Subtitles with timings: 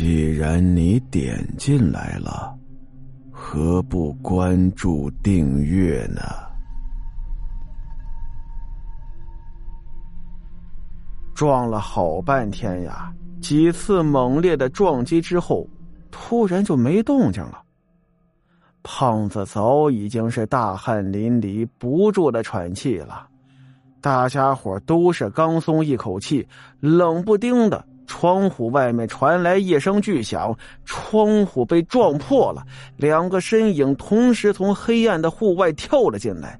[0.00, 2.56] 既然你点进来了，
[3.32, 6.22] 何不关注订阅呢？
[11.34, 15.68] 撞了好半天呀，几次猛烈的撞击之后，
[16.12, 17.60] 突然就没动静了。
[18.84, 23.26] 胖子早已经是大汗淋漓，不住的喘气了。
[24.00, 26.46] 大家伙都是刚松一口气，
[26.78, 27.84] 冷不丁的。
[28.08, 30.52] 窗户外面传来一声巨响，
[30.84, 32.64] 窗户被撞破了，
[32.96, 36.58] 两个身影同时从黑暗的户外跳了进来，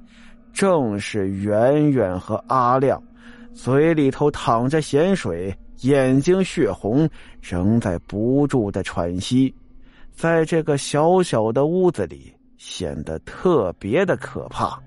[0.52, 3.02] 正是圆圆和阿亮，
[3.54, 7.08] 嘴里头淌着咸水，眼睛血红，
[7.40, 9.52] 仍在不住的喘息，
[10.12, 14.78] 在这个小小的屋子里显得特别的可怕。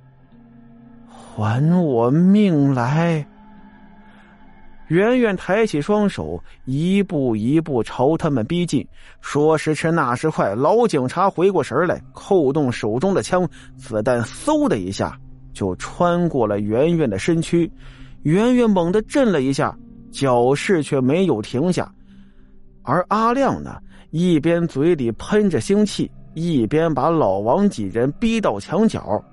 [1.08, 3.26] 还我命来！
[4.92, 8.86] 圆圆抬起双手，一步一步朝他们逼近。
[9.22, 13.48] 说时迟，那时快，老警察回过神来，扣动手中的枪，
[13.78, 15.18] 子弹嗖的一下
[15.54, 17.72] 就穿过了圆圆的身躯。
[18.24, 19.74] 圆圆猛地震了一下，
[20.12, 21.90] 脚势却没有停下。
[22.84, 23.78] 而阿亮呢，
[24.10, 29.24] 一边嘴里喷着腥气，一边把老王几人逼到墙角。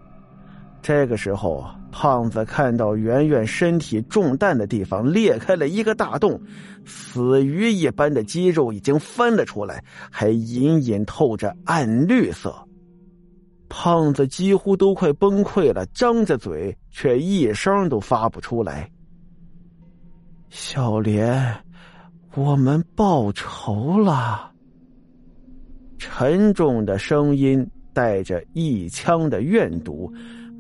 [0.81, 6.41] 这个时候，胖子看到圆圆身体中弹的地方裂开了一个大洞，
[6.87, 12.55] 死鱼一般的肌肉已经翻了出来，还隐隐透着暗绿色。
[13.69, 18.91] 胖子几乎都快崩溃了，张着嘴却一声都发不出来。
[20.49, 21.55] 小莲，
[22.35, 24.51] 我们报仇了。
[25.99, 30.11] 沉重的声音带着一腔的怨毒。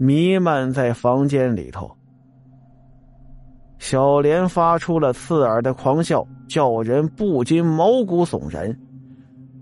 [0.00, 1.90] 弥漫在房间里头，
[3.80, 8.72] 小莲发出了刺耳的狂笑，叫人不禁毛骨悚然。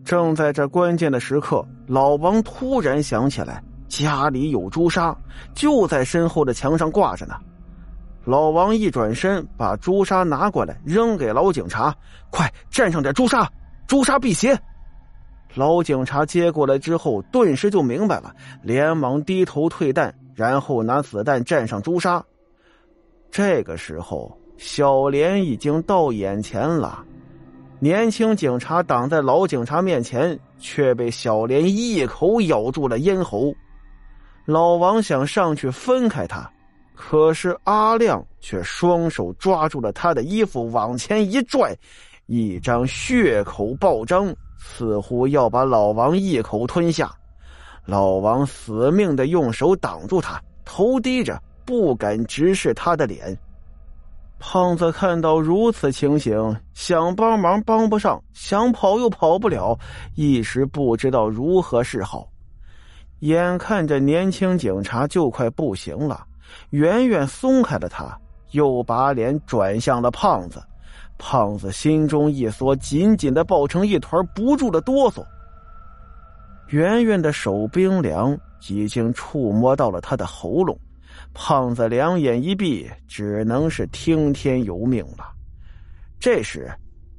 [0.04, 5.16] 正在这关键的时刻，老王突然想起来家里有朱砂，
[5.54, 7.34] 就在身后的墙上挂着呢。
[8.26, 11.96] 老王一转身，把朱砂拿过来，扔给老警察
[12.28, 13.50] ：“快蘸上点朱砂，
[13.86, 14.54] 朱砂辟邪。”
[15.56, 20.14] 老警察接过来之后，顿时就明白了，连忙低头退弹。
[20.36, 22.22] 然后拿子弹蘸上朱砂，
[23.30, 27.02] 这个时候小莲已经到眼前了。
[27.78, 33.54] 年轻警察挡在老警察面前，却被小莲一口咬住了咽喉。
[34.44, 36.50] 老王想上去分开他，
[36.94, 41.74] 可是阿亮却双手抓住了他的衣服，往前一拽，
[42.26, 47.10] 一张血口暴张，似乎要把老王一口吞下。
[47.86, 53.36] 老王死命的用手挡住他，头低着，不敢直视他的脸。
[54.38, 59.78] 胖子看到如此情形，想帮忙帮不上，想跑又跑不了，
[60.14, 62.28] 一时不知道如何是好。
[63.20, 66.26] 眼看着年轻警察就快不行了，
[66.70, 68.14] 远远松开了他，
[68.50, 70.62] 又把脸转向了胖子。
[71.18, 75.24] 胖子心中一缩，紧紧的抱成一团，不住的哆嗦。
[76.68, 78.36] 圆圆的手冰凉，
[78.68, 80.78] 已经触摸到了他的喉咙。
[81.32, 85.32] 胖子两眼一闭，只能是听天由命了。
[86.18, 86.70] 这时，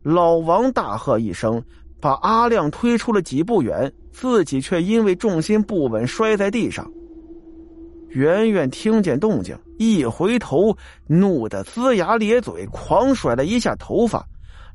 [0.04, 1.64] 老王大喝一声，
[2.02, 6.90] 把阿亮推出了几步远，自己却因为重心不稳摔在地上。
[8.10, 10.76] 圆圆听见动静，一回头，
[11.08, 14.26] 怒得龇牙咧嘴，狂甩了一下头发。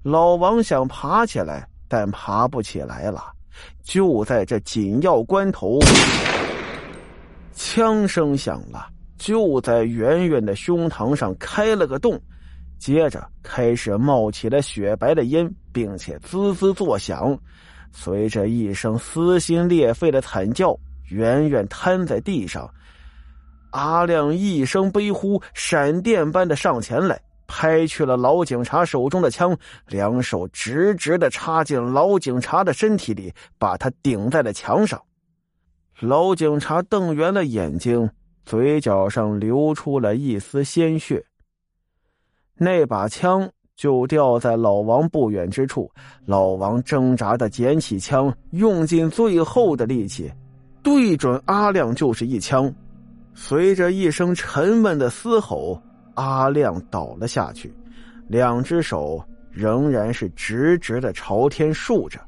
[0.02, 3.31] 老王想爬起来，但爬不起来了。
[3.82, 5.78] 就在这紧要关头，
[7.52, 12.20] 枪声响了，就在圆圆的胸膛上开了个洞，
[12.78, 17.38] 接着开始冒起了雪白的烟，并且滋滋作响。
[17.92, 20.74] 随着一声撕心裂肺的惨叫，
[21.10, 22.68] 圆圆瘫在地上。
[23.70, 27.20] 阿亮一声悲呼，闪电般的上前来。
[27.54, 29.54] 拍去了老警察手中的枪，
[29.86, 34.98] 两手直直的插进老警察的身体里，把他顶在了墙上。
[36.00, 38.08] 老警察瞪圆了眼睛，
[38.46, 41.22] 嘴角上流出了一丝鲜血。
[42.56, 43.46] 那把枪
[43.76, 45.92] 就掉在老王不远之处，
[46.24, 50.32] 老王挣扎的捡起枪，用尽最后的力气，
[50.82, 52.74] 对准阿亮就是一枪。
[53.34, 55.78] 随着一声沉闷的嘶吼。
[56.14, 57.72] 阿亮倒了下去，
[58.28, 62.20] 两只手仍然是直直的朝天竖着，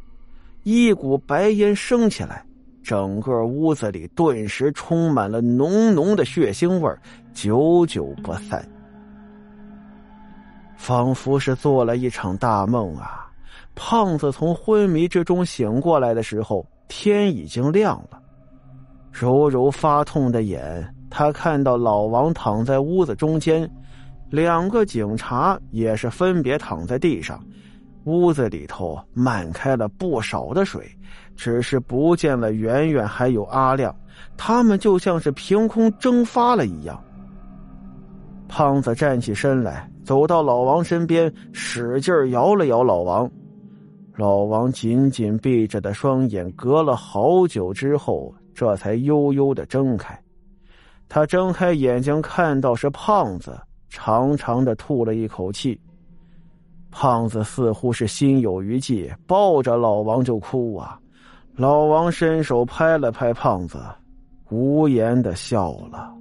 [0.62, 2.44] 一股白烟升起来，
[2.82, 6.90] 整个屋子里顿时充满了浓浓的血腥味
[7.32, 8.66] 久久不散。
[10.76, 13.26] 仿佛是做了一场大梦啊！
[13.75, 18.20] 胖子从昏迷之中醒过来的时候，天已经亮了。
[19.10, 23.70] 揉揉发痛的眼，他看到老王躺在屋子中间，
[24.31, 27.40] 两个警察也是分别躺在地上。
[28.02, 30.84] 屋子里头漫开了不少的水，
[31.37, 33.94] 只是不见了圆圆还有阿亮，
[34.37, 37.00] 他们就像是凭空蒸发了一样。
[38.49, 43.31] 胖子站起身来，走到老王身边，使劲摇了摇老王。
[44.16, 50.20] 老王紧紧闭着的双眼，隔了好久之后，这才悠悠的睁开。
[51.08, 55.80] 他睁开眼睛，看到是胖子，长长的吐了一口气。
[56.90, 60.98] 胖子似乎是心有余悸，抱着老王就哭啊。
[61.56, 63.80] 老王伸手拍了拍胖子，
[64.50, 66.12] 无言的笑了。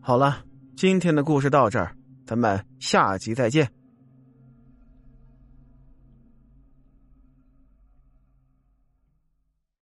[0.00, 0.36] 好了，
[0.76, 1.96] 今天的故事到这儿，
[2.26, 3.66] 咱们下集再见。